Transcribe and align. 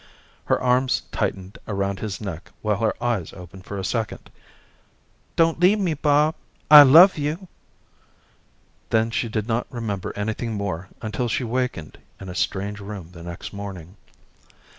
Her 0.45 0.59
arms 0.59 1.03
tightened 1.11 1.59
around 1.67 1.99
his 1.99 2.19
neck 2.19 2.49
while 2.63 2.77
her 2.77 2.95
eyes 3.03 3.33
opened 3.33 3.65
for 3.65 3.77
a 3.77 3.83
second. 3.85 4.31
"Don't 5.35 5.59
leave 5.59 5.77
me, 5.79 5.93
Bob. 5.93 6.33
I 6.71 6.81
love 6.81 7.19
you." 7.19 7.47
Then 8.89 9.11
she 9.11 9.29
did 9.29 9.47
not 9.47 9.67
remember 9.71 10.11
anything 10.15 10.55
more 10.55 10.89
until 11.03 11.27
she 11.27 11.43
wakened 11.43 11.99
in 12.19 12.29
a 12.29 12.33
strange 12.33 12.79
room 12.79 13.11
the 13.11 13.21
next 13.21 13.53
morning. 13.53 13.95